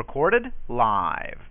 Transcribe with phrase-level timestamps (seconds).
[0.00, 1.49] Recorded live.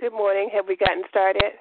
[0.00, 0.48] Good morning.
[0.54, 1.60] Have we gotten started?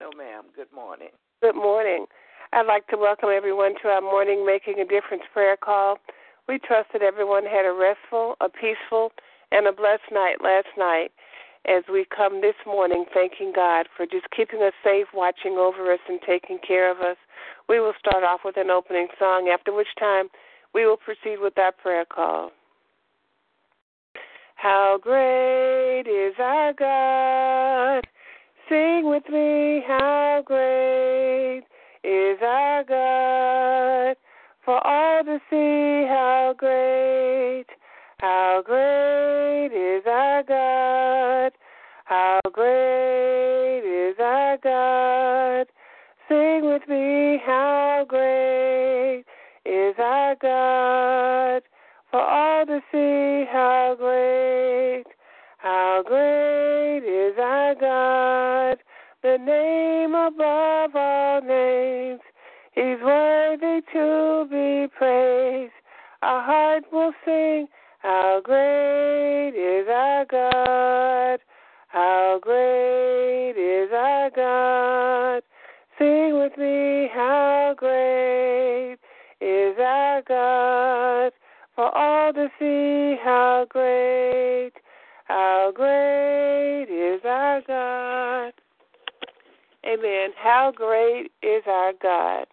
[0.00, 0.44] No, ma'am.
[0.56, 1.10] Good morning.
[1.42, 2.06] Good morning.
[2.54, 5.98] I'd like to welcome everyone to our morning Making a Difference prayer call.
[6.48, 9.12] We trust that everyone had a restful, a peaceful,
[9.52, 11.12] and a blessed night last night
[11.68, 16.00] as we come this morning thanking God for just keeping us safe, watching over us,
[16.08, 17.18] and taking care of us.
[17.68, 20.28] We will start off with an opening song, after which time
[20.72, 22.52] we will proceed with our prayer call.
[24.64, 28.02] How great is our God!
[28.66, 31.64] Sing with me, how great
[32.02, 34.16] is our God!
[34.64, 37.66] For all to see how great,
[38.20, 41.52] how great is our God!
[42.06, 45.66] How great is our God!
[46.26, 49.24] Sing with me, how great
[49.66, 51.62] is our God!
[52.26, 55.04] All to see how great,
[55.58, 58.78] how great is our God!
[59.22, 62.20] The name above all names,
[62.72, 65.74] He's worthy to be praised.
[66.22, 67.68] Our heart will sing,
[67.98, 71.40] how great is our God!
[71.88, 75.42] How great is our God?
[75.98, 78.96] Sing with me, how great
[79.42, 81.33] is our God?
[81.94, 84.72] All to see, how great,
[85.26, 88.52] how great is our God?
[89.86, 90.30] Amen.
[90.36, 92.46] How great is our God?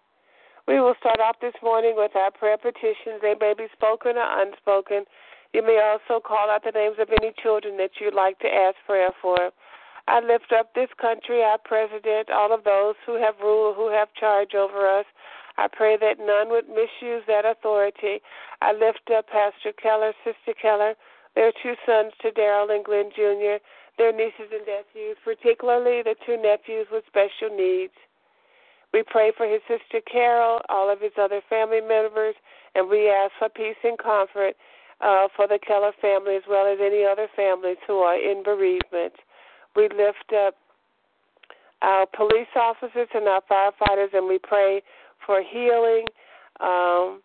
[0.68, 3.18] We will start off this morning with our prayer petitions.
[3.24, 5.06] They may be spoken or unspoken.
[5.54, 8.76] You may also call out the names of any children that you'd like to ask
[8.86, 9.50] prayer for.
[10.08, 14.14] I lift up this country, our president, all of those who have rule, who have
[14.14, 15.06] charge over us.
[15.58, 18.22] I pray that none would misuse that authority.
[18.62, 20.96] I lift up Pastor Keller, Sister Keller,
[21.36, 23.64] their two sons, to Daryl and Glenn Jr.,
[23.98, 27.94] their nieces and nephews, particularly the two nephews with special needs.
[28.94, 32.36] We pray for his sister Carol, all of his other family members,
[32.76, 34.56] and we ask for peace and comfort
[35.00, 39.14] uh, for the Keller family as well as any other families who are in bereavement.
[39.76, 40.56] We lift up
[41.82, 44.84] our police officers and our firefighters, and we pray
[45.26, 46.06] for healing
[46.60, 47.22] um,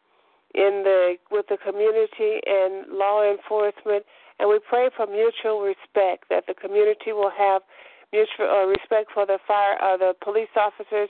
[0.54, 4.04] in the with the community and law enforcement,
[4.38, 7.62] and we pray for mutual respect that the community will have
[8.12, 11.08] mutual uh, respect for the fire uh, the police officers,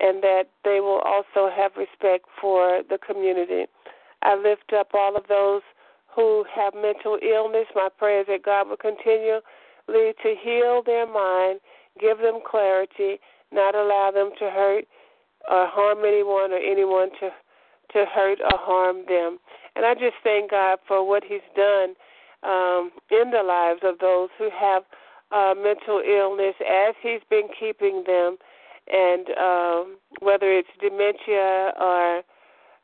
[0.00, 3.66] and that they will also have respect for the community.
[4.22, 5.62] I lift up all of those
[6.14, 7.66] who have mental illness.
[7.74, 9.40] My prayer is that God will continually
[9.88, 11.60] to heal their mind,
[12.00, 13.20] give them clarity,
[13.52, 14.84] not allow them to hurt
[15.50, 17.30] or harm anyone or anyone to
[17.92, 19.38] to hurt or harm them.
[19.74, 21.94] And I just thank God for what He's done
[22.42, 24.82] um, in the lives of those who have
[25.32, 28.36] uh, mental illness as He's been keeping them,
[28.92, 32.22] and um, whether it's dementia or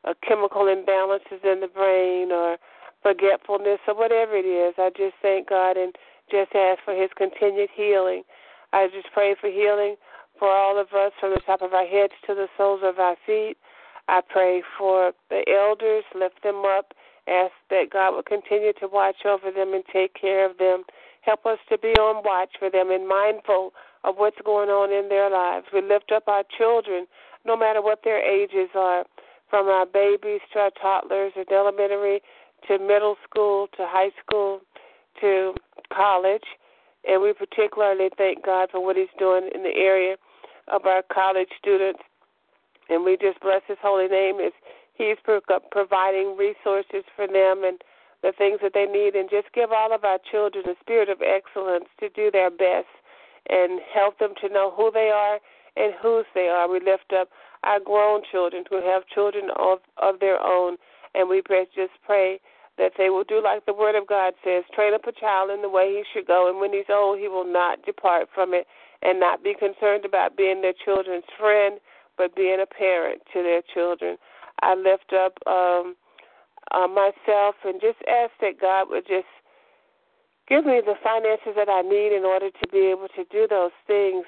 [0.05, 2.57] uh, chemical imbalances in the brain or
[3.03, 4.73] forgetfulness or whatever it is.
[4.77, 5.93] I just thank God and
[6.31, 8.23] just ask for His continued healing.
[8.73, 9.95] I just pray for healing
[10.39, 13.15] for all of us from the top of our heads to the soles of our
[13.25, 13.57] feet.
[14.07, 16.93] I pray for the elders, lift them up,
[17.27, 20.83] ask that God will continue to watch over them and take care of them.
[21.21, 23.73] Help us to be on watch for them and mindful
[24.03, 25.65] of what's going on in their lives.
[25.73, 27.07] We lift up our children,
[27.45, 29.05] no matter what their ages are,
[29.49, 32.21] from our babies to our toddlers and elementary
[32.67, 34.61] to middle school to high school
[35.21, 35.53] to
[35.91, 36.45] college.
[37.07, 40.17] And we particularly thank God for what He's doing in the area
[40.67, 41.99] of our college students.
[42.89, 44.53] And we just bless His holy name as
[44.93, 47.81] He's uh, providing resources for them and
[48.23, 49.15] the things that they need.
[49.15, 52.91] And just give all of our children a spirit of excellence to do their best
[53.49, 55.39] and help them to know who they are
[55.75, 56.69] and whose they are.
[56.69, 57.29] We lift up
[57.63, 60.77] our grown children who have children of, of their own.
[61.13, 61.41] And we
[61.75, 62.39] just pray
[62.77, 65.61] that they will do like the Word of God says train up a child in
[65.61, 68.67] the way he should go, and when he's old, he will not depart from it,
[69.01, 71.79] and not be concerned about being their children's friend,
[72.17, 74.17] but being a parent to their children.
[74.61, 75.95] I lift up um,
[76.71, 79.27] uh, myself and just ask that God would just
[80.47, 83.75] give me the finances that I need in order to be able to do those
[83.87, 84.25] things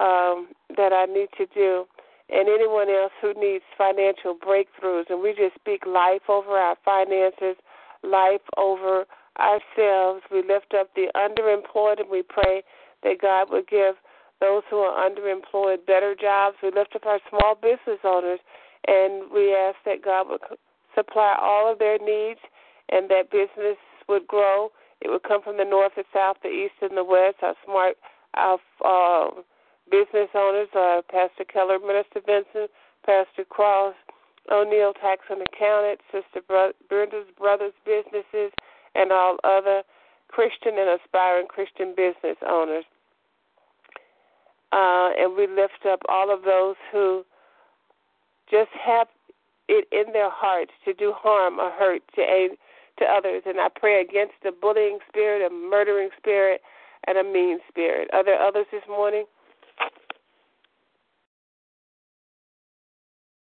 [0.00, 1.84] um, that I need to do.
[2.30, 7.56] And anyone else who needs financial breakthroughs, and we just speak life over our finances,
[8.02, 9.04] life over
[9.38, 10.22] ourselves.
[10.30, 12.62] We lift up the underemployed and we pray
[13.02, 13.94] that God would give
[14.40, 16.56] those who are underemployed better jobs.
[16.62, 18.40] We lift up our small business owners
[18.86, 20.40] and we ask that God would
[20.94, 22.40] supply all of their needs
[22.90, 23.78] and that business
[24.08, 24.70] would grow.
[25.00, 27.38] It would come from the north, the south, the east, and the west.
[27.42, 27.96] Our smart,
[28.34, 29.30] our uh,
[29.90, 32.70] business owners are Pastor Keller, Minister Vincent,
[33.06, 33.94] Pastor Cross,
[34.50, 36.42] O'Neill Tax and Accountant, Sister
[36.88, 38.52] Brenda's Brothers Businesses,
[38.94, 39.82] and all other
[40.32, 42.84] Christian and aspiring Christian business owners.
[44.72, 47.24] Uh, and we lift up all of those who
[48.50, 49.06] just have
[49.68, 52.52] it in their hearts to do harm or hurt to aid
[52.98, 53.42] to others.
[53.44, 56.62] And I pray against the bullying spirit, a murdering spirit,
[57.06, 58.08] and a mean spirit.
[58.12, 59.26] Are there others this morning?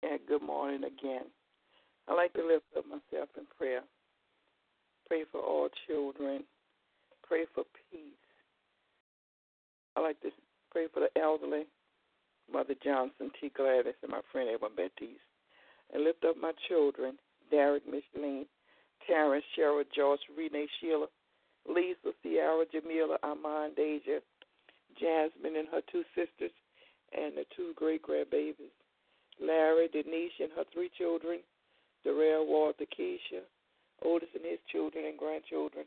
[0.02, 1.26] Yeah, good morning again.
[2.08, 3.82] I like to lift up myself in prayer.
[5.08, 6.44] Pray for all children.
[7.30, 8.26] Pray for peace.
[9.96, 10.32] I like to
[10.72, 11.68] pray for the elderly,
[12.52, 13.52] Mother Johnson, T.
[13.56, 15.22] Gladys, and my friend Evan Baptiste.
[15.94, 17.20] And lift up my children,
[17.52, 18.48] Derek, Micheline,
[19.06, 21.06] Terrence, Cheryl, Joyce, Renee, Sheila,
[21.68, 24.20] Lisa, Sierra, Jamila, Armand, Deja,
[25.00, 26.52] Jasmine and her two sisters,
[27.14, 28.74] and the two great grandbabies.
[29.40, 31.40] Larry, Denise, and her three children,
[32.04, 33.46] Darrell, Walter, Keisha,
[34.04, 35.86] Otis and his children and grandchildren,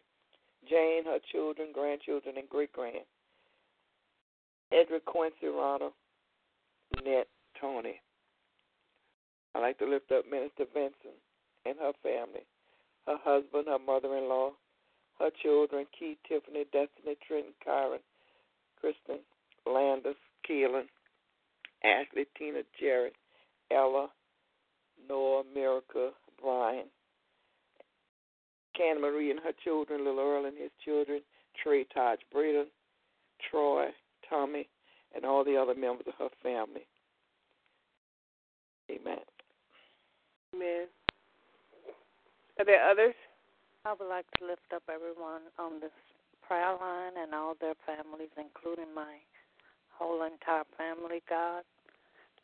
[0.68, 3.04] Jane, her children, grandchildren, and great grand.
[4.72, 5.92] Edric Quincy, Ronald,
[7.04, 7.24] Ned,
[7.60, 8.00] Tony.
[9.54, 11.18] I like to lift up Minister Vincent
[11.66, 12.46] and her family,
[13.06, 14.52] her husband, her mother in law,
[15.18, 17.98] her children, Keith, Tiffany, Destiny, Trenton, Kyron,
[18.80, 19.20] Kristen,
[19.66, 20.16] Landis,
[20.48, 20.86] Keelan,
[21.84, 23.12] Ashley, Tina, Jared,
[23.70, 24.08] Ella,
[25.08, 26.86] Noah, Miracle, Brian,
[28.76, 31.20] Can Marie and her children, Little Earl and his children,
[31.62, 32.66] Trey, Taj, Braden,
[33.50, 33.86] Troy,
[34.28, 34.68] Tommy,
[35.14, 36.86] and all the other members of her family.
[38.90, 39.24] Amen.
[40.54, 40.86] Amen.
[42.58, 43.14] Are there others?
[43.84, 45.94] I would like to lift up everyone on this
[46.46, 49.16] prayer line and all their families, including my
[49.90, 51.64] whole entire family, God,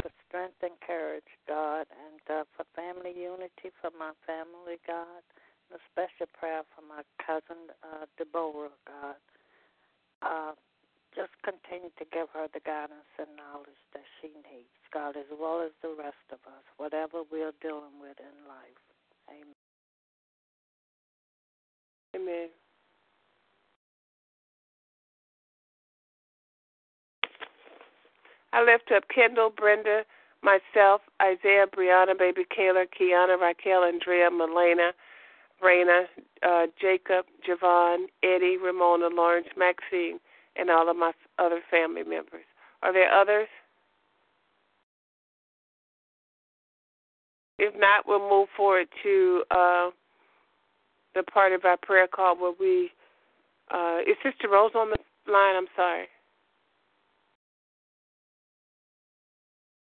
[0.00, 5.22] for strength and courage, God, and uh, for family unity for my family, God.
[5.68, 9.16] And a special prayer for my cousin, uh, Deborah, God.
[10.22, 10.52] Uh,
[11.16, 15.62] just continue to give her the guidance and knowledge that she needs, God, as well
[15.64, 18.82] as the rest of us, whatever we're dealing with in life.
[19.30, 19.56] Amen.
[22.16, 22.48] Amen.
[28.52, 30.04] I lift up Kendall, Brenda,
[30.42, 34.92] myself, Isaiah, Brianna, baby Kayla, Kiana, Raquel, Andrea, Melena,
[35.62, 36.04] Raina,
[36.46, 40.18] uh, Jacob, Javon, Eddie, Ramona, Lawrence, Maxine,
[40.56, 42.44] and all of my other family members.
[42.82, 43.48] Are there others?
[47.58, 49.90] If not, we'll move forward to uh,
[51.14, 52.90] the part of our prayer call where we.
[53.70, 55.56] Uh, is Sister Rose on the line?
[55.56, 56.06] I'm sorry.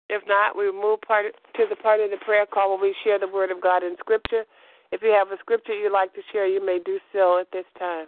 [0.09, 1.25] If not, we move part
[1.55, 3.95] to the part of the prayer call where we share the Word of God in
[3.97, 4.43] Scripture.
[4.91, 7.65] If you have a scripture you'd like to share, you may do so at this
[7.79, 8.07] time.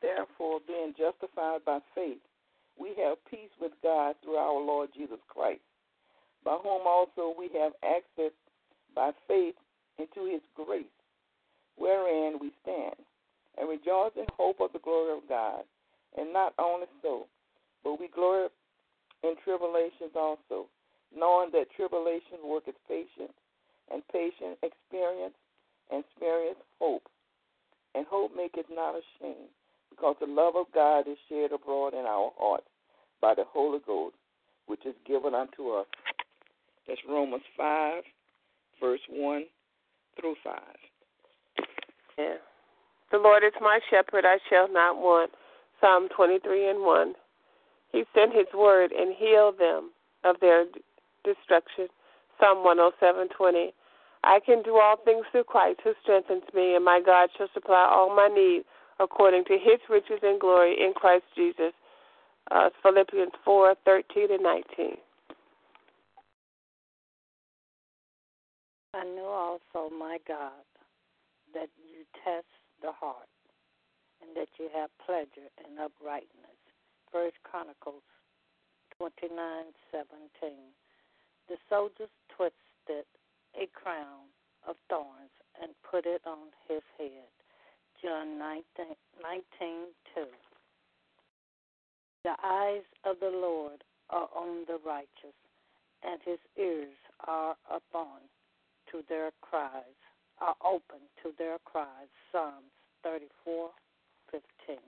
[0.00, 2.22] Therefore, being justified by faith,
[2.78, 5.60] we have peace with God through our Lord Jesus Christ,
[6.44, 8.32] by whom also we have access
[8.94, 9.56] by faith
[9.98, 10.84] into his grace,
[11.76, 12.94] wherein we stand,
[13.58, 15.62] and rejoice in hope of the glory of God.
[16.16, 17.26] And not only so,
[17.84, 18.48] but we glory
[19.22, 20.66] in tribulations also,
[21.16, 23.34] knowing that tribulation worketh patience,
[23.92, 25.34] and patience experience,
[25.90, 27.02] and experience hope.
[27.94, 29.50] And hope maketh not ashamed,
[29.90, 32.68] because the love of God is shed abroad in our hearts
[33.20, 34.14] by the Holy Ghost,
[34.66, 35.86] which is given unto us.
[36.86, 38.02] That's Romans 5,
[38.80, 39.44] verse 1
[40.20, 40.54] through 5.
[42.18, 42.34] Yeah.
[43.10, 45.32] The Lord is my shepherd, I shall not want.
[45.80, 47.14] Psalm 23 and 1.
[47.92, 49.90] He sent his word and healed them
[50.24, 50.66] of their
[51.24, 51.88] destruction.
[52.38, 53.72] Psalm 107:20.
[54.22, 57.88] I can do all things through Christ who strengthens me, and my God shall supply
[57.90, 58.64] all my need
[58.98, 61.72] according to his riches and glory in Christ Jesus.
[62.50, 64.98] Uh, Philippians 4:13 and 19.
[68.92, 70.64] I know also, my God,
[71.54, 72.46] that you test
[72.82, 73.28] the heart
[74.20, 76.58] and that you have pleasure in uprightness.
[77.12, 78.02] First Chronicles
[78.96, 80.74] twenty nine seventeen.
[81.50, 83.10] The soldiers twisted
[83.58, 84.30] a crown
[84.68, 87.26] of thorns and put it on his head.
[88.00, 89.42] John 19, 19
[90.14, 90.26] 2.
[92.22, 95.34] The eyes of the Lord are on the righteous,
[96.04, 96.94] and his ears
[97.26, 98.30] are upon
[98.92, 99.98] to their cries,
[100.40, 102.14] are open to their cries.
[102.30, 102.70] Psalms
[103.02, 103.70] 34
[104.30, 104.78] 15.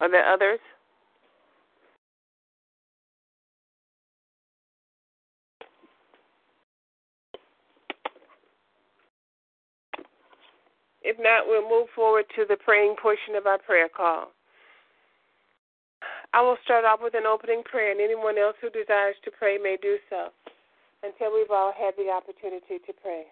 [0.00, 0.58] Are there others?
[11.02, 14.32] If not, we'll move forward to the praying portion of our prayer call.
[16.32, 19.58] I will start off with an opening prayer, and anyone else who desires to pray
[19.58, 20.28] may do so
[21.02, 23.24] until we've all had the opportunity to pray.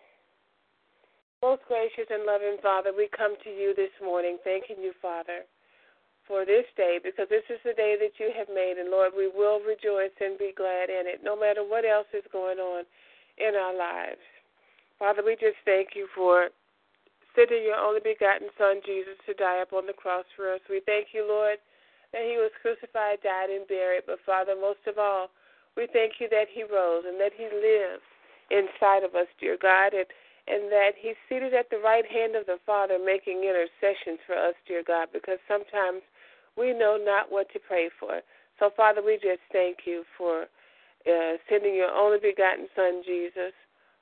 [1.40, 5.46] Most gracious and loving Father, we come to you this morning thanking you, Father,
[6.28, 8.76] for this day because this is the day that you have made.
[8.76, 12.28] And Lord, we will rejoice and be glad in it, no matter what else is
[12.30, 12.84] going on
[13.40, 14.22] in our lives.
[15.00, 16.52] Father, we just thank you for
[17.32, 20.60] sending your only begotten Son, Jesus, to die upon the cross for us.
[20.68, 21.58] We thank you, Lord,
[22.12, 24.04] that he was crucified, died, and buried.
[24.06, 25.30] But Father, most of all,
[25.78, 28.02] we thank you that he rose and that he lives
[28.50, 30.08] inside of us, dear God, and,
[30.50, 34.58] and that he's seated at the right hand of the Father making intercessions for us,
[34.66, 36.02] dear God, because sometimes
[36.58, 38.20] we know not what to pray for.
[38.58, 40.50] So, Father, we just thank you for
[41.06, 43.54] uh, sending your only begotten Son, Jesus.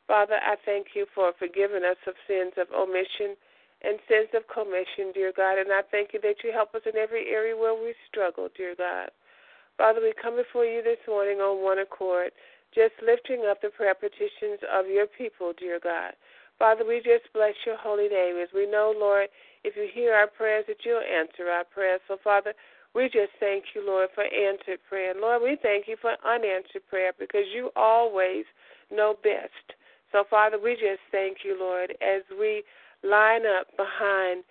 [0.07, 3.37] Father, I thank you for forgiving us of sins of omission
[3.83, 5.59] and sins of commission, dear God.
[5.59, 8.75] And I thank you that you help us in every area where we struggle, dear
[8.79, 9.11] God.
[9.77, 12.33] Father, we come before you this morning on one accord,
[12.75, 16.17] just lifting up the prayer petitions of your people, dear God.
[16.59, 19.29] Father, we just bless your holy name as we know, Lord,
[19.65, 22.01] if you hear our prayers, that you'll answer our prayers.
[22.09, 22.55] So, Father,
[22.95, 25.11] we just thank you, Lord, for answered prayer.
[25.11, 28.45] And Lord, we thank you for unanswered prayer because you always
[28.91, 29.77] know best.
[30.13, 32.63] So, Father, we just thank you, Lord, as we
[33.03, 34.45] line up behind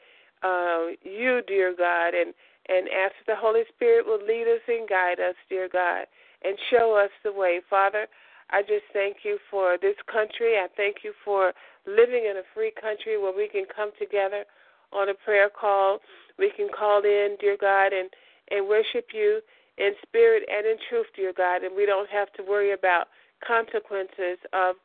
[0.43, 2.33] uh, you, dear God, and
[2.67, 6.05] and ask the Holy Spirit will lead us and guide us, dear God,
[6.43, 7.61] and show us the way.
[7.69, 8.07] Father,
[8.49, 10.57] I just thank you for this country.
[10.57, 11.53] I thank you for
[11.87, 14.45] living in a free country where we can come together
[14.91, 15.99] on a prayer call.
[16.37, 18.09] We can call in, dear God, and,
[18.51, 19.41] and worship you
[19.77, 23.07] in spirit and in truth, dear God, and we don't have to worry about
[23.45, 24.75] consequences of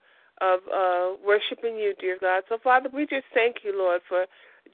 [0.40, 2.44] of uh, worshiping you, dear God.
[2.48, 4.24] So, Father, we just thank you, Lord, for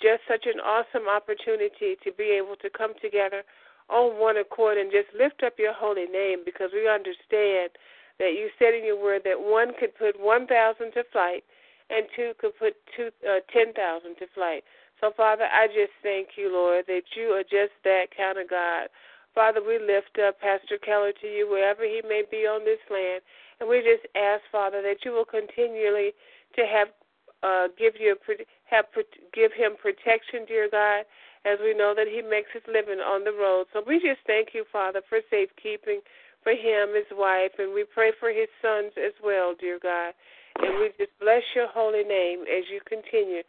[0.00, 3.42] just such an awesome opportunity to be able to come together
[3.90, 7.70] on one accord and just lift up your holy name because we understand
[8.18, 11.44] that you said in your word that one could put 1,000 to flight
[11.90, 13.74] and two could put two, uh, 10,000
[14.16, 14.64] to flight.
[15.00, 18.88] So, Father, I just thank you, Lord, that you are just that kind of God.
[19.34, 23.20] Father, we lift up Pastor Keller to you wherever he may be on this land.
[23.60, 26.12] And we just ask, Father, that you will continually
[26.56, 26.88] to have
[27.42, 28.16] uh, give you
[28.64, 28.86] have
[29.34, 31.04] give him protection, dear God,
[31.44, 33.66] as we know that he makes his living on the road.
[33.72, 36.00] So we just thank you, Father, for safekeeping
[36.42, 40.14] for him, his wife, and we pray for his sons as well, dear God.
[40.62, 43.42] And we just bless your holy name as you continue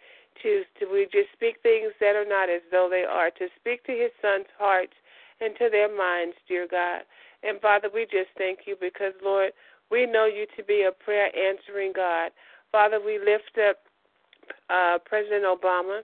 [0.43, 3.83] to, to we just speak things that are not as though they are, to speak
[3.85, 4.93] to his sons' hearts
[5.39, 7.01] and to their minds, dear God.
[7.43, 9.51] And Father, we just thank you because, Lord,
[9.89, 12.31] we know you to be a prayer answering God.
[12.71, 13.77] Father, we lift up
[14.69, 16.01] uh, President Obama,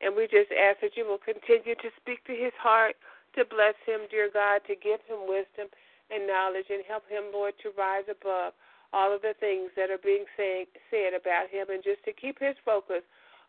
[0.00, 2.96] and we just ask that you will continue to speak to his heart,
[3.36, 5.68] to bless him, dear God, to give him wisdom
[6.08, 8.54] and knowledge, and help him, Lord, to rise above
[8.92, 12.56] all of the things that are being said about him, and just to keep his
[12.64, 13.02] focus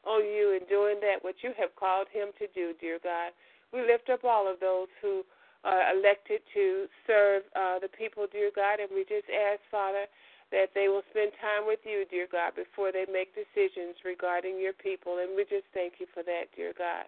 [0.05, 3.31] on you and doing that what you have called him to do, dear God.
[3.71, 5.23] We lift up all of those who
[5.63, 10.07] are elected to serve uh, the people, dear God, and we just ask, Father,
[10.51, 14.73] that they will spend time with you, dear God, before they make decisions regarding your
[14.73, 15.19] people.
[15.21, 17.05] And we just thank you for that, dear God.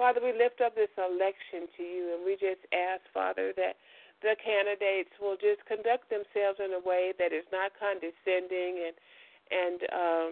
[0.00, 3.76] Father, we lift up this election to you, and we just ask, Father, that
[4.22, 8.96] the candidates will just conduct themselves in a way that is not condescending and
[9.50, 10.28] and um,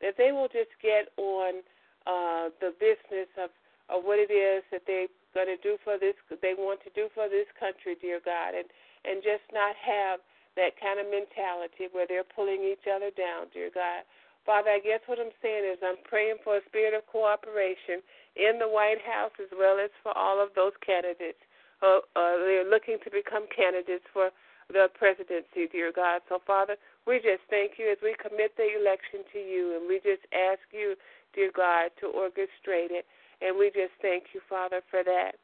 [0.00, 1.60] that they will just get on
[2.08, 3.52] uh, the business of,
[3.92, 7.08] of what it is that they're going to do for this they want to do
[7.14, 8.68] for this country, dear God, and
[9.04, 10.22] and just not have
[10.54, 14.04] that kind of mentality where they're pulling each other down, dear God.
[14.44, 18.02] Father, I guess what I'm saying is I'm praying for a spirit of cooperation
[18.34, 21.40] in the White House as well as for all of those candidates.
[21.82, 24.30] Uh, uh, they're looking to become candidates for
[24.70, 26.22] the presidency, dear God.
[26.28, 29.98] So, Father, we just thank you as we commit the election to you, and we
[29.98, 30.94] just ask you,
[31.34, 33.04] dear God, to orchestrate it.
[33.42, 35.34] And we just thank you, Father, for that.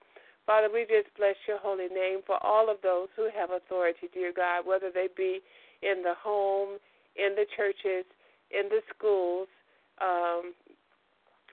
[0.46, 4.32] Father, we just bless your holy name for all of those who have authority, dear
[4.32, 5.40] God, whether they be
[5.82, 6.78] in the home,
[7.16, 8.06] in the churches,
[8.48, 9.48] in the schools,
[10.00, 10.54] um,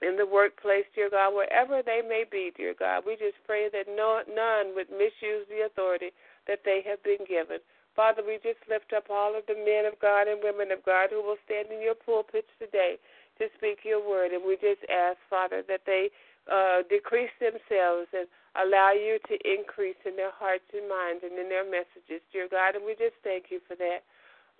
[0.02, 3.04] in the workplace, dear God, wherever they may be, dear God.
[3.06, 6.12] We just pray that no, none would misuse the authority
[6.46, 7.58] that they have been given.
[7.96, 11.08] Father, we just lift up all of the men of God and women of God
[11.08, 13.00] who will stand in your pulpits today
[13.40, 14.36] to speak your word.
[14.36, 16.12] And we just ask, Father, that they
[16.44, 21.48] uh, decrease themselves and allow you to increase in their hearts and minds and in
[21.48, 22.76] their messages, dear God.
[22.76, 24.04] And we just thank you for that.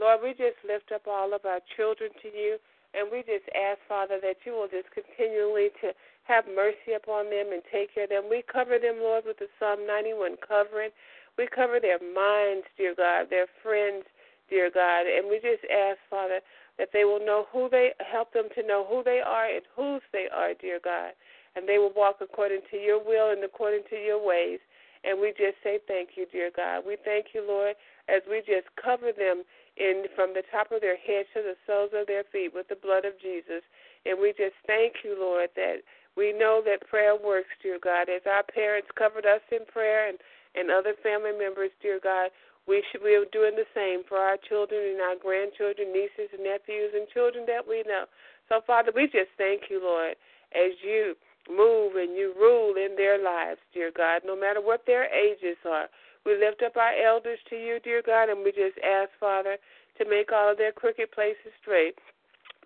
[0.01, 2.57] Lord, we just lift up all of our children to you,
[2.94, 5.92] and we just ask, Father, that you will just continually to
[6.25, 8.27] have mercy upon them and take care of them.
[8.29, 10.90] We cover them, Lord, with the Psalm 91 covering.
[11.38, 14.05] We cover their minds, dear God, their friends,
[14.49, 16.40] dear God, and we just ask, Father,
[16.79, 20.03] that they will know who they help them to know who they are and whose
[20.12, 21.12] they are, dear God.
[21.55, 24.61] And they will walk according to your will and according to your ways.
[25.05, 26.83] And we just say thank you, dear God.
[26.87, 27.77] We thank you, Lord,
[28.09, 29.42] as we just cover them
[29.77, 32.81] in from the top of their heads to the soles of their feet with the
[32.81, 33.62] blood of Jesus.
[34.05, 35.85] And we just thank you, Lord, that
[36.17, 38.09] we know that prayer works, dear God.
[38.09, 40.19] As our parents covered us in prayer and,
[40.55, 42.31] and other family members, dear God,
[42.67, 46.91] we should be doing the same for our children and our grandchildren, nieces and nephews,
[46.97, 48.09] and children that we know.
[48.49, 50.17] So, Father, we just thank you, Lord,
[50.55, 51.15] as you
[51.47, 55.87] move and you rule in their lives, dear God, no matter what their ages are.
[56.27, 59.57] We lift up our elders to you, dear God, and we just ask, Father,
[59.99, 61.95] to make all of their crooked places straight.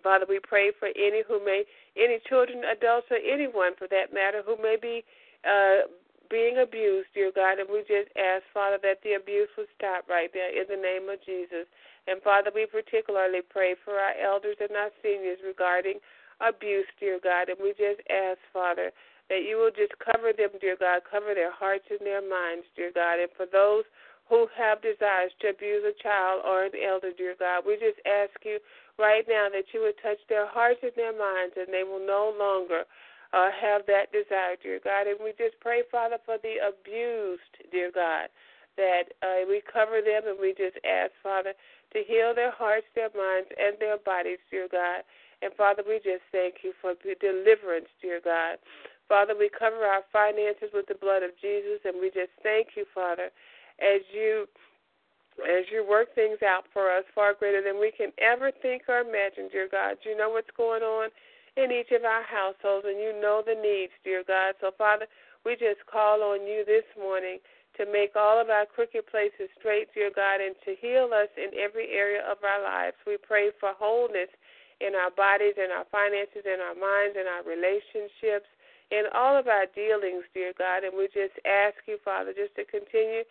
[0.01, 1.61] Father, we pray for any who may,
[1.95, 5.05] any children, adults, or anyone for that matter, who may be
[5.45, 5.85] uh,
[6.25, 10.33] being abused, dear God, and we just ask, Father, that the abuse will stop right
[10.33, 11.69] there in the name of Jesus.
[12.09, 16.01] And Father, we particularly pray for our elders and our seniors regarding
[16.41, 18.89] abuse, dear God, and we just ask, Father,
[19.29, 22.91] that you will just cover them, dear God, cover their hearts and their minds, dear
[22.93, 23.83] God, and for those
[24.31, 28.31] who have desires to abuse a child or an elder, dear God, we just ask
[28.47, 28.59] you
[28.97, 32.31] right now that you would touch their hearts and their minds, and they will no
[32.39, 32.87] longer
[33.33, 35.07] uh, have that desire, dear God.
[35.07, 38.27] And we just pray, Father, for the abused, dear God,
[38.77, 41.51] that uh, we cover them and we just ask, Father,
[41.91, 45.03] to heal their hearts, their minds, and their bodies, dear God.
[45.41, 48.57] And Father, we just thank you for deliverance, dear God.
[49.11, 52.87] Father, we cover our finances with the blood of Jesus, and we just thank you,
[52.95, 53.27] Father,
[53.83, 54.47] as you
[55.43, 59.03] as you work things out for us far greater than we can ever think or
[59.03, 59.99] imagine, dear God.
[60.07, 61.11] You know what's going on
[61.59, 64.55] in each of our households, and you know the needs, dear God.
[64.63, 65.07] So, Father,
[65.43, 67.43] we just call on you this morning
[67.75, 71.51] to make all of our crooked places straight, dear God, and to heal us in
[71.59, 72.95] every area of our lives.
[73.03, 74.31] We pray for wholeness
[74.79, 78.47] in our bodies, in our finances, in our minds, in our relationships,
[78.91, 80.83] in all of our dealings, dear God.
[80.83, 83.23] And we just ask you, Father, just to continue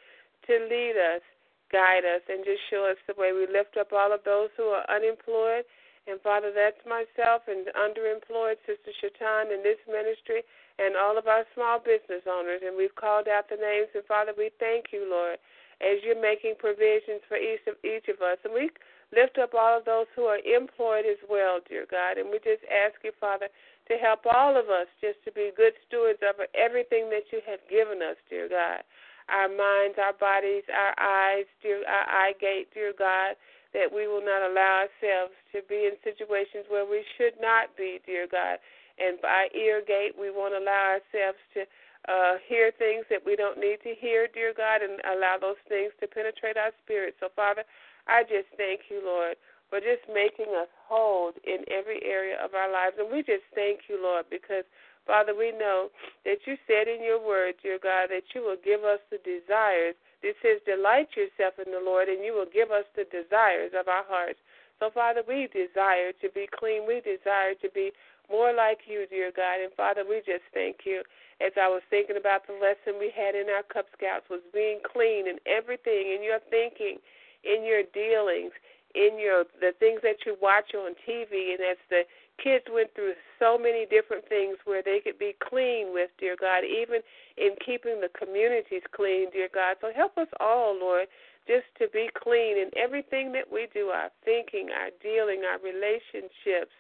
[0.49, 1.23] to lead us,
[1.71, 3.33] guide us, and just show us the way.
[3.33, 5.65] We lift up all of those who are unemployed
[6.11, 10.43] and Father, that's myself and underemployed Sister Shatan in this ministry
[10.79, 12.63] and all of our small business owners.
[12.65, 13.93] And we've called out the names.
[13.95, 15.37] And Father, we thank you, Lord,
[15.79, 18.43] as you're making provisions for each of each of us.
[18.45, 18.71] And we
[19.13, 22.17] lift up all of those who are employed as well, dear God.
[22.17, 23.47] And we just ask you, Father,
[23.91, 27.61] to help all of us just to be good stewards of everything that you have
[27.67, 28.87] given us, dear God.
[29.27, 33.35] Our minds, our bodies, our eyes, dear our eye gate, dear God
[33.73, 38.03] that we will not allow ourselves to be in situations where we should not be,
[38.07, 38.59] dear God.
[38.99, 41.63] And by ear gate, we won't allow ourselves to
[42.11, 45.95] uh, hear things that we don't need to hear, dear God, and allow those things
[46.01, 47.15] to penetrate our spirit.
[47.21, 47.63] So, Father,
[48.09, 49.39] I just thank you, Lord,
[49.71, 52.99] for just making us whole in every area of our lives.
[52.99, 54.67] And we just thank you, Lord, because,
[55.07, 55.89] Father, we know
[56.27, 59.95] that you said in your word, dear God, that you will give us the desires
[60.23, 63.89] it says, Delight yourself in the Lord, and you will give us the desires of
[63.89, 64.39] our hearts.
[64.79, 66.87] So, Father, we desire to be clean.
[66.87, 67.93] We desire to be
[68.29, 69.61] more like you, dear God.
[69.65, 71.03] And, Father, we just thank you.
[71.41, 74.81] As I was thinking about the lesson we had in our Cub Scouts, was being
[74.85, 77.01] clean in everything, in your thinking,
[77.45, 78.53] in your dealings,
[78.95, 82.03] in your the things that you watch on TV, and as the
[82.43, 86.65] kids went through so many different things where they could be clean with, dear God,
[86.65, 87.01] even
[87.37, 89.77] in keeping the communities clean, dear God.
[89.81, 91.07] So help us all, Lord,
[91.47, 96.73] just to be clean in everything that we do our thinking, our dealing, our relationships,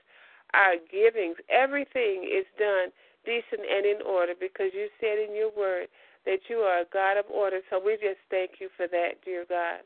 [0.54, 1.36] our givings.
[1.48, 2.88] Everything is done
[3.24, 5.88] decent and in order because you said in your word
[6.24, 7.60] that you are a God of order.
[7.68, 9.84] So we just thank you for that, dear God.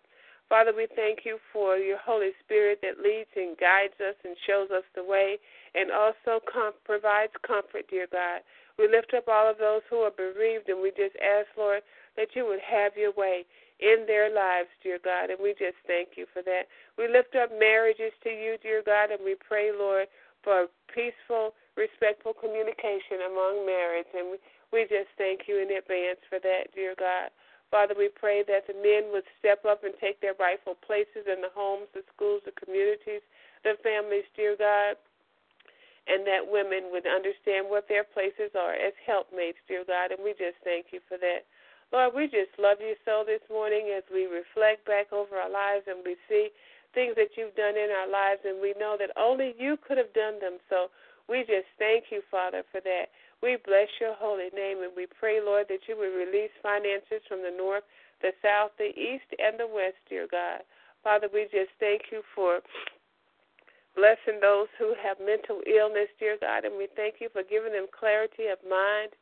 [0.49, 4.71] Father, we thank you for your Holy Spirit that leads and guides us and shows
[4.71, 5.39] us the way
[5.75, 8.41] and also com- provides comfort, dear God.
[8.79, 11.83] We lift up all of those who are bereaved and we just ask, Lord,
[12.17, 13.47] that you would have your way
[13.81, 16.71] in their lives, dear God, and we just thank you for that.
[16.97, 20.07] We lift up marriages to you, dear God, and we pray, Lord,
[20.47, 24.39] for peaceful, respectful communication among marriage, and we,
[24.71, 27.35] we just thank you in advance for that, dear God.
[27.75, 31.43] Father, we pray that the men would step up and take their rightful places in
[31.43, 33.19] the homes, the schools, the communities,
[33.67, 34.95] the families, dear God.
[36.07, 40.37] and that women would understand what their places are as helpmates, dear God, and we
[40.37, 41.49] just thank you for that.
[41.91, 45.89] Lord, we just love you so this morning as we reflect back over our lives
[45.89, 46.53] and we see
[46.93, 50.13] things that you've done in our lives, and we know that only you could have
[50.15, 50.63] done them.
[50.71, 50.95] So
[51.29, 53.13] we just thank you, Father, for that.
[53.43, 57.43] We bless your holy name, and we pray, Lord, that you would release finances from
[57.43, 57.85] the north,
[58.23, 60.65] the south, the east, and the west, dear God.
[61.03, 62.61] Father, we just thank you for
[63.95, 67.87] blessing those who have mental illness, dear God, and we thank you for giving them
[67.93, 69.13] clarity of mind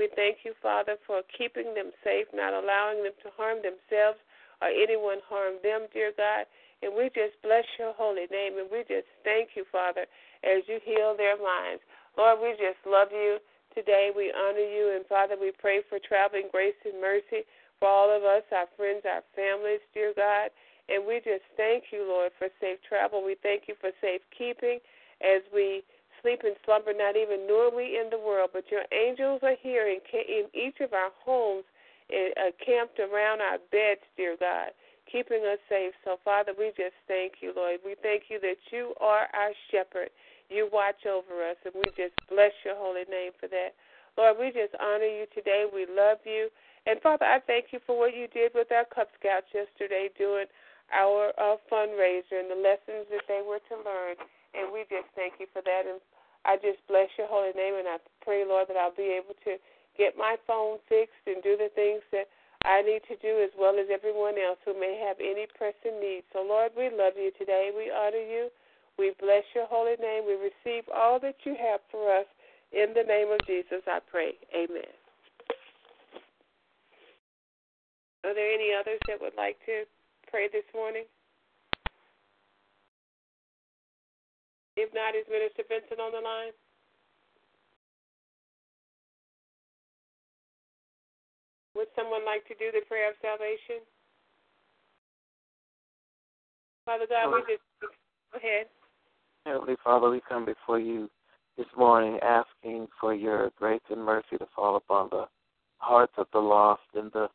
[0.00, 4.16] we thank you, Father, for keeping them safe, not allowing them to harm themselves
[4.64, 6.48] or anyone harm them, dear God.
[6.82, 10.08] And we just bless your holy name and we just thank you, Father,
[10.42, 11.84] as you heal their minds.
[12.16, 13.38] Lord, we just love you
[13.74, 14.10] today.
[14.14, 14.96] We honor you.
[14.96, 17.44] And Father, we pray for traveling grace and mercy
[17.78, 20.50] for all of us, our friends, our families, dear God.
[20.88, 23.22] And we just thank you, Lord, for safe travel.
[23.24, 24.80] We thank you for safe keeping
[25.22, 25.84] as we
[26.20, 29.88] sleep and slumber, not even nor we in the world, but your angels are here
[29.88, 30.00] in,
[30.52, 31.64] each of our homes,
[32.08, 34.72] in, uh, camped around our beds, dear God,
[35.10, 35.92] keeping us safe.
[36.04, 37.82] So, Father, we just thank you, Lord.
[37.84, 40.10] We thank you that you are our shepherd.
[40.48, 43.74] You watch over us, and we just bless your holy name for that.
[44.18, 45.66] Lord, we just honor you today.
[45.70, 46.50] We love you.
[46.86, 50.46] And Father, I thank you for what you did with our Cub Scouts yesterday doing
[50.90, 54.18] our uh, fundraiser and the lessons that they were to learn.
[54.58, 55.86] And we just thank you for that.
[55.86, 56.02] And
[56.42, 59.60] I just bless your holy name, and I pray, Lord, that I'll be able to
[59.94, 62.26] get my phone fixed and do the things that
[62.70, 66.22] I need to do, as well as everyone else who may have any pressing needs.
[66.30, 67.74] So, Lord, we love you today.
[67.74, 68.46] We honor you.
[68.94, 70.22] We bless your holy name.
[70.22, 72.30] We receive all that you have for us.
[72.70, 74.38] In the name of Jesus, I pray.
[74.54, 74.94] Amen.
[78.22, 79.82] Are there any others that would like to
[80.30, 81.10] pray this morning?
[84.76, 86.54] If not, is Minister Vincent on the line?
[91.80, 93.80] Would someone like to do the prayer of salvation?
[96.84, 98.66] Father God, we just go ahead.
[99.46, 101.08] Heavenly Father, we come before you
[101.56, 105.24] this morning asking for your grace and mercy to fall upon the
[105.78, 107.28] hearts of the lost and the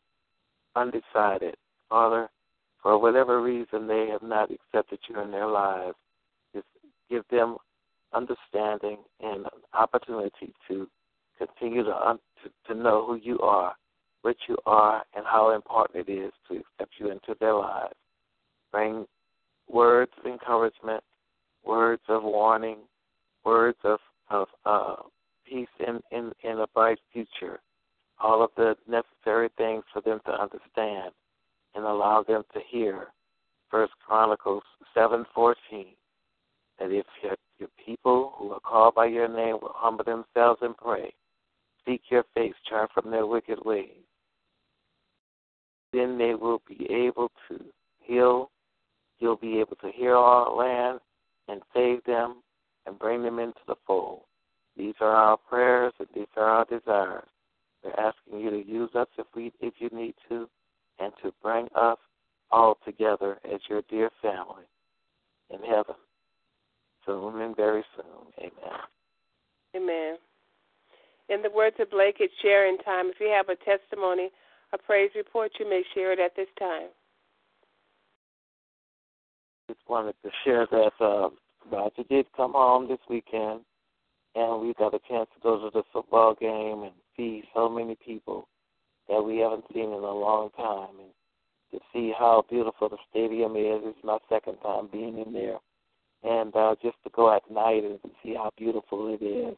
[0.76, 1.56] undecided.
[1.90, 2.30] Father,
[2.84, 5.96] for whatever reason they have not accepted you in their lives,
[6.54, 6.68] just
[7.10, 7.58] give them
[8.14, 10.88] understanding and opportunity to
[11.40, 13.74] continue to, to to know who you are,
[14.26, 17.94] what you are, and how important it is to accept you into their lives.
[18.72, 19.06] Bring
[19.70, 21.04] words of encouragement,
[21.64, 22.80] words of warning,
[23.46, 24.00] words of
[24.32, 24.96] of uh,
[25.48, 27.60] peace in, in in a bright future.
[28.20, 31.12] All of the necessary things for them to understand,
[31.76, 33.10] and allow them to hear.
[33.70, 34.64] First Chronicles
[34.96, 35.94] seven fourteen
[36.80, 40.76] that if your, your people who are called by your name will humble themselves and
[40.76, 41.14] pray,
[41.86, 44.04] seek your face, turn from their wicked ways,
[45.96, 47.64] then they will be able to
[48.00, 48.52] heal.
[49.20, 51.00] You'll be able to heal our land
[51.48, 52.42] and save them
[52.86, 54.22] and bring them into the fold.
[54.78, 57.28] These are our prayers and these are our desires.
[57.84, 60.50] We're asking you to use us if we if you need to,
[61.00, 61.98] and to bring us
[62.52, 64.64] all together as your dear family
[65.50, 65.96] in heaven
[67.06, 68.34] soon and very soon.
[68.40, 68.80] Amen.
[69.76, 70.18] Amen.
[71.30, 73.08] In the words of Blake, it's sharing time.
[73.08, 74.30] If you have a testimony,
[74.76, 76.90] a praise report, you may share it at this time.
[79.68, 81.30] Just wanted to share that uh,
[81.72, 83.62] Roger did come home this weekend,
[84.36, 87.98] and we got a chance to go to the football game and see so many
[88.06, 88.48] people
[89.10, 91.10] that we haven't seen in a long time, and
[91.72, 93.82] to see how beautiful the stadium is.
[93.84, 95.58] It's my second time being in there
[96.26, 99.56] and uh, just to go at night and see how beautiful it is.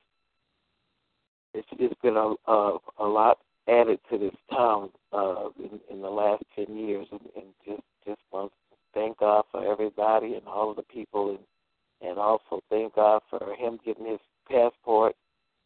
[1.54, 6.10] It's just been a a, a lot added to this town uh, in, in the
[6.10, 10.70] last ten years, and, and just just want to thank God for everybody and all
[10.70, 15.16] of the people, and and also thank God for him getting his passport,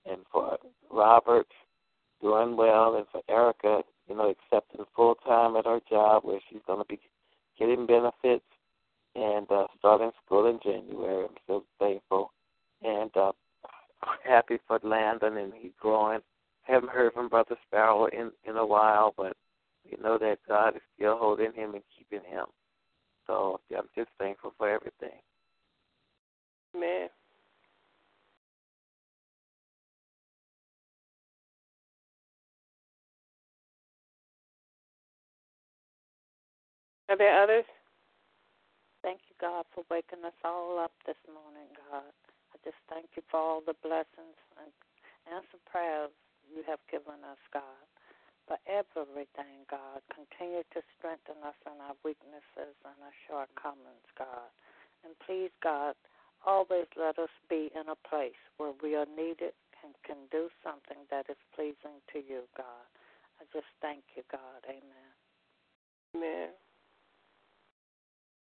[0.10, 0.58] and for
[0.92, 1.48] Robert
[2.22, 6.62] doing well, and for Erica, you know, accepting full time at her job where she's
[6.68, 7.00] going to be
[7.58, 8.46] getting benefits
[9.16, 11.26] and uh, starting school in January.
[11.26, 12.32] I'm so thankful
[12.84, 13.32] and uh,
[14.24, 16.20] happy for Landon and he's growing.
[16.64, 19.36] Haven't heard from Brother Sparrow in in a while, but
[19.86, 22.46] we know that God is still holding him and keeping him.
[23.28, 25.20] So I'm just thankful for everything.
[26.76, 27.10] Amen.
[37.10, 37.66] Are there others?
[39.04, 42.14] Thank you, God, for waking us all up this morning, God.
[42.54, 44.72] I just thank you for all the blessings and
[45.28, 46.21] answer prayers you
[46.72, 47.84] have given us, God.
[48.48, 50.00] For everything, God.
[50.08, 54.48] Continue to strengthen us in our weaknesses and our shortcomings, God.
[55.04, 56.00] And please, God,
[56.48, 59.52] always let us be in a place where we are needed
[59.84, 62.88] and can do something that is pleasing to you, God.
[63.40, 64.64] I just thank you, God.
[64.64, 65.12] Amen.
[66.16, 66.50] Amen.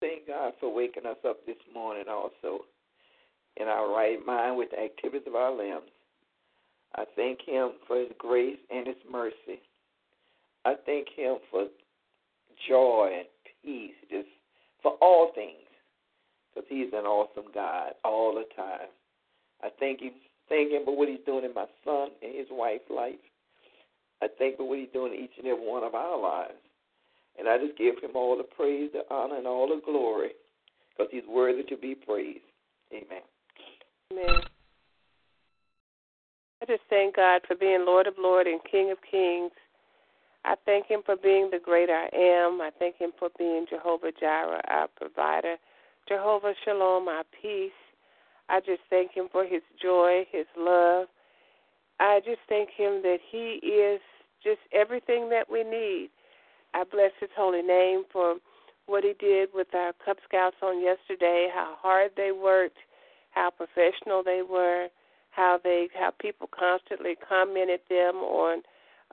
[0.01, 2.66] Thank God for waking us up this morning also
[3.57, 5.91] in our right mind with the activities of our limbs.
[6.96, 9.61] I thank Him for His grace and His mercy.
[10.64, 11.66] I thank Him for
[12.68, 13.28] joy and
[13.64, 14.28] peace, just
[14.83, 15.68] for all things,
[16.55, 18.88] because He's an awesome God all the time.
[19.62, 20.12] I thank Him,
[20.48, 23.14] thank Him for what He's doing in my son and his wife's life.
[24.22, 26.55] I thank for what He's doing in each and every one of our lives.
[27.38, 30.33] And I just give him all the praise, the honor, and all the glory
[30.90, 32.44] because he's worthy to be praised.
[32.92, 33.22] Amen.
[34.12, 34.42] Amen.
[36.62, 39.51] I just thank God for being Lord of Lords and King of Kings.
[40.44, 42.61] I thank Him for being the great I am.
[42.61, 45.57] I thank Him for being Jehovah Jireh, our provider,
[46.07, 47.72] Jehovah Shalom, our peace.
[48.48, 51.09] I just thank Him for His joy, His love.
[51.98, 54.01] I just thank Him that He is
[54.44, 56.11] just everything that we need.
[56.75, 58.37] I bless his holy name for
[58.87, 62.79] what he did with our Cub Scouts on yesterday, how hard they worked,
[63.33, 64.88] how professional they were,
[65.33, 68.62] how they how people constantly commented them on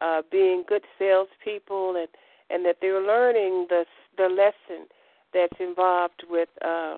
[0.01, 2.07] uh, being good salespeople and
[2.49, 3.85] and that they're learning the
[4.17, 4.87] the lesson
[5.33, 6.97] that's involved with uh,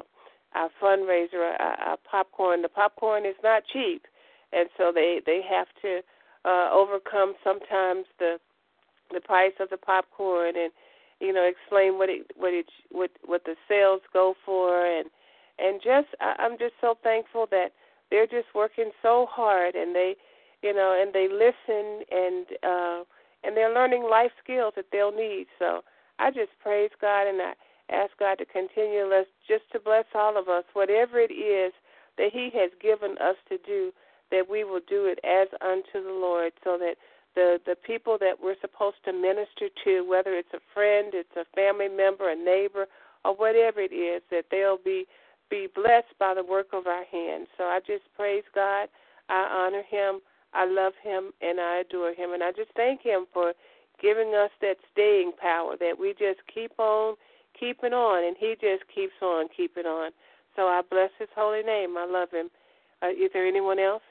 [0.54, 2.62] our fundraiser, our, our popcorn.
[2.62, 4.04] The popcorn is not cheap,
[4.54, 6.02] and so they they have to
[6.46, 8.38] uh, overcome sometimes the
[9.12, 10.72] the price of the popcorn and
[11.20, 15.10] you know explain what it what it what what the sales go for and
[15.60, 17.72] and just I, I'm just so thankful that
[18.12, 20.16] they're just working so hard and they
[20.62, 23.04] you know and they listen and uh
[23.44, 25.48] and they're learning life skills that they'll need.
[25.58, 25.82] So
[26.20, 27.54] I just praise God and I
[27.92, 31.74] ask God to continue us just to bless all of us whatever it is
[32.18, 33.92] that he has given us to do
[34.32, 36.96] that we will do it as unto the Lord so that
[37.36, 41.46] the the people that we're supposed to minister to, whether it's a friend, it's a
[41.56, 42.88] family member, a neighbor,
[43.24, 45.06] or whatever it is, that they'll be
[45.52, 47.48] be blessed by the work of our hands.
[47.58, 48.88] So I just praise God.
[49.30, 50.22] I honor Him.
[50.54, 53.54] I love Him, and I adore Him, and I just thank Him for
[54.02, 57.16] giving us that staying power that we just keep on
[57.60, 60.12] keeping on, and He just keeps on keeping on.
[60.56, 61.98] So I bless His holy name.
[61.98, 62.50] I love Him.
[63.04, 64.02] Uh, is there anyone else?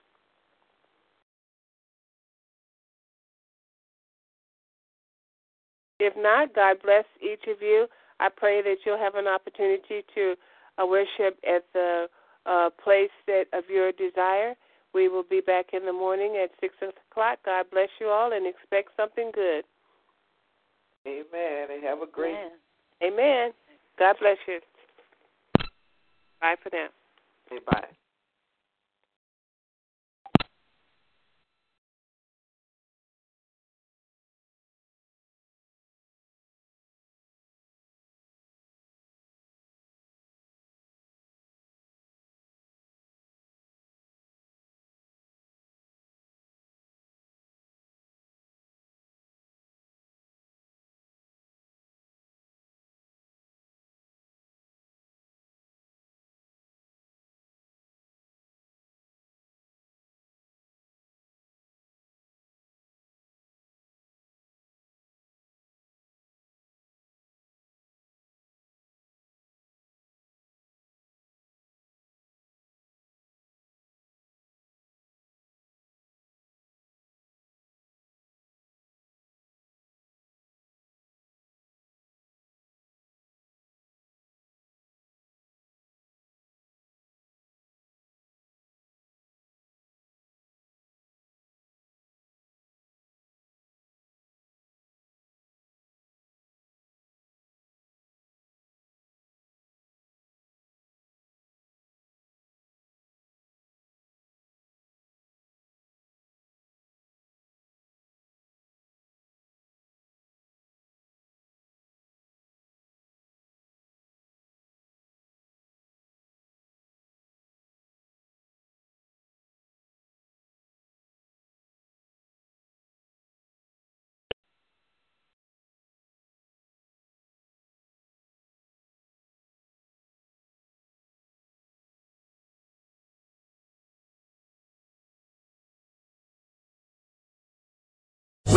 [5.99, 7.87] If not, God bless each of you.
[8.21, 10.35] I pray that you'll have an opportunity to
[10.79, 12.07] uh, worship at the
[12.47, 14.55] uh, place that of your desire.
[14.93, 17.39] We will be back in the morning at six o'clock.
[17.45, 19.65] God bless you all, and expect something good.
[21.07, 21.69] Amen.
[21.73, 22.35] And have a great.
[22.35, 22.51] Amen.
[23.03, 23.51] Amen.
[23.99, 24.61] God bless you.
[26.41, 26.89] Bye for now.
[27.49, 27.59] Say